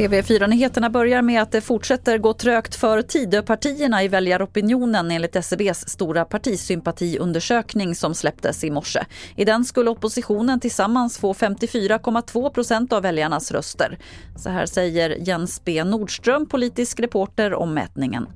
TV4-nyheterna 0.00 0.90
börjar 0.90 1.22
med 1.22 1.42
att 1.42 1.52
det 1.52 1.60
fortsätter 1.60 2.18
gå 2.18 2.32
trögt 2.32 2.74
för 2.74 3.02
Tidöpartierna 3.02 4.04
i 4.04 4.08
väljaropinionen 4.08 5.10
enligt 5.10 5.36
SCBs 5.36 5.88
stora 5.88 6.24
partisympatiundersökning 6.24 7.94
som 7.94 8.14
släpptes 8.14 8.64
i 8.64 8.70
morse. 8.70 9.04
I 9.36 9.44
den 9.44 9.64
skulle 9.64 9.90
oppositionen 9.90 10.60
tillsammans 10.60 11.18
få 11.18 11.32
54,2 11.32 12.50
procent 12.50 12.92
av 12.92 13.02
väljarnas 13.02 13.52
röster. 13.52 13.98
Så 14.36 14.50
här 14.50 14.66
säger 14.66 15.28
Jens 15.28 15.64
B 15.64 15.84
Nordström, 15.84 16.46
politisk 16.46 17.00
reporter 17.00 17.54
om 17.54 17.74
mätningen. 17.74 18.26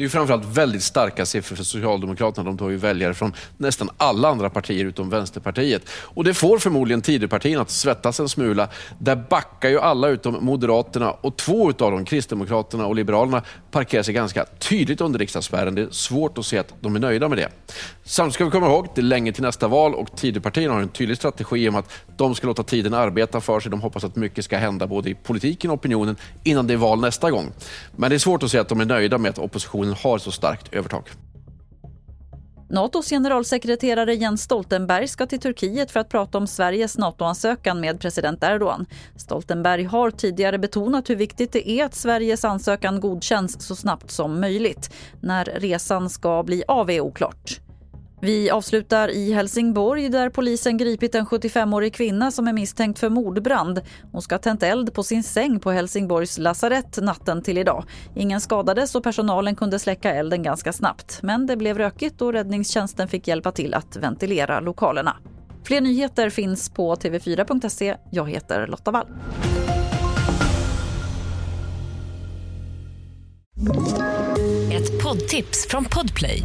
Det 0.00 0.02
är 0.02 0.06
ju 0.06 0.10
framförallt 0.10 0.44
väldigt 0.44 0.82
starka 0.82 1.26
siffror 1.26 1.56
för 1.56 1.64
Socialdemokraterna. 1.64 2.44
De 2.44 2.58
tar 2.58 2.68
ju 2.70 2.76
väljare 2.76 3.14
från 3.14 3.32
nästan 3.56 3.90
alla 3.96 4.28
andra 4.28 4.50
partier 4.50 4.84
utom 4.84 5.10
Vänsterpartiet. 5.10 5.82
Och 5.90 6.24
det 6.24 6.34
får 6.34 6.58
förmodligen 6.58 7.02
Tidöpartierna 7.02 7.62
att 7.62 7.70
svettas 7.70 8.20
en 8.20 8.28
smula. 8.28 8.68
Där 8.98 9.16
backar 9.16 9.68
ju 9.68 9.80
alla 9.80 10.08
utom 10.08 10.44
Moderaterna 10.44 11.10
och 11.10 11.36
två 11.36 11.68
av 11.68 11.74
dem, 11.74 12.04
Kristdemokraterna 12.04 12.86
och 12.86 12.94
Liberalerna, 12.94 13.42
parkerar 13.70 14.02
sig 14.02 14.14
ganska 14.14 14.44
tydligt 14.44 15.00
under 15.00 15.18
riksdagsspärren. 15.18 15.74
Det 15.74 15.82
är 15.82 15.90
svårt 15.90 16.38
att 16.38 16.46
se 16.46 16.58
att 16.58 16.74
de 16.80 16.96
är 16.96 17.00
nöjda 17.00 17.28
med 17.28 17.38
det. 17.38 17.48
Samtidigt 18.04 18.34
ska 18.34 18.44
vi 18.44 18.50
komma 18.50 18.66
ihåg, 18.66 18.88
det 18.94 19.00
är 19.00 19.02
länge 19.02 19.32
till 19.32 19.42
nästa 19.42 19.68
val 19.68 19.94
och 19.94 20.16
Tidöpartierna 20.16 20.74
har 20.74 20.80
en 20.80 20.88
tydlig 20.88 21.16
strategi 21.16 21.68
om 21.68 21.76
att 21.76 21.92
de 22.16 22.34
ska 22.34 22.46
låta 22.46 22.62
tiden 22.62 22.94
arbeta 22.94 23.40
för 23.40 23.60
sig. 23.60 23.70
De 23.70 23.80
hoppas 23.80 24.04
att 24.04 24.16
mycket 24.16 24.44
ska 24.44 24.56
hända 24.56 24.86
både 24.86 25.10
i 25.10 25.14
politiken 25.14 25.70
och 25.70 25.76
opinionen 25.76 26.16
innan 26.44 26.66
det 26.66 26.72
är 26.72 26.78
val 26.78 27.00
nästa 27.00 27.30
gång. 27.30 27.52
Men 27.96 28.10
det 28.10 28.16
är 28.16 28.18
svårt 28.18 28.42
att 28.42 28.50
se 28.50 28.58
att 28.58 28.68
de 28.68 28.80
är 28.80 28.84
nöjda 28.84 29.18
med 29.18 29.30
att 29.30 29.38
oppositionen 29.38 29.89
har 29.94 30.18
så 30.18 30.32
starkt 30.32 30.74
övertag. 30.74 31.10
Natos 32.70 33.10
generalsekreterare 33.10 34.14
Jens 34.14 34.42
Stoltenberg 34.42 35.08
ska 35.08 35.26
till 35.26 35.40
Turkiet 35.40 35.90
för 35.90 36.00
att 36.00 36.08
prata 36.08 36.38
om 36.38 36.46
Sveriges 36.46 36.98
NATO-ansökan 36.98 37.80
med 37.80 38.00
president 38.00 38.44
Erdogan. 38.44 38.86
Stoltenberg 39.16 39.84
har 39.84 40.10
tidigare 40.10 40.58
betonat 40.58 41.10
hur 41.10 41.16
viktigt 41.16 41.52
det 41.52 41.70
är 41.70 41.84
att 41.84 41.94
Sveriges 41.94 42.44
ansökan 42.44 43.00
godkänns 43.00 43.62
så 43.66 43.76
snabbt 43.76 44.10
som 44.10 44.40
möjligt. 44.40 44.94
När 45.20 45.44
resan 45.44 46.10
ska 46.10 46.42
bli 46.42 46.64
av 46.68 46.90
är 46.90 47.00
oklart. 47.00 47.60
Vi 48.22 48.50
avslutar 48.50 49.08
i 49.08 49.32
Helsingborg 49.32 50.08
där 50.08 50.30
polisen 50.30 50.76
gripit 50.76 51.14
en 51.14 51.26
75-årig 51.26 51.94
kvinna 51.94 52.30
som 52.30 52.48
är 52.48 52.52
misstänkt 52.52 52.98
för 52.98 53.08
mordbrand. 53.08 53.80
Hon 54.12 54.22
ska 54.22 54.34
ha 54.34 54.40
tänt 54.40 54.62
eld 54.62 54.94
på 54.94 55.02
sin 55.02 55.22
säng 55.22 55.60
på 55.60 55.70
Helsingborgs 55.70 56.38
lasarett 56.38 56.98
natten 57.02 57.42
till 57.42 57.58
idag. 57.58 57.84
Ingen 58.16 58.40
skadades 58.40 58.94
och 58.94 59.02
personalen 59.02 59.56
kunde 59.56 59.78
släcka 59.78 60.14
elden 60.14 60.42
ganska 60.42 60.72
snabbt. 60.72 61.18
Men 61.22 61.46
det 61.46 61.56
blev 61.56 61.78
rökigt 61.78 62.22
och 62.22 62.32
räddningstjänsten 62.32 63.08
fick 63.08 63.28
hjälpa 63.28 63.52
till 63.52 63.74
att 63.74 63.96
ventilera 63.96 64.60
lokalerna. 64.60 65.16
Fler 65.64 65.80
nyheter 65.80 66.30
finns 66.30 66.70
på 66.70 66.94
tv4.se. 66.94 67.96
Jag 68.10 68.30
heter 68.30 68.66
Lotta 68.66 68.90
Wall. 68.90 69.06
Ett 74.72 75.02
poddtips 75.02 75.66
från 75.68 75.84
Podplay. 75.84 76.44